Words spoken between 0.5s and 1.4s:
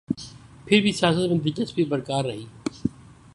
پھر بھی سیاست میں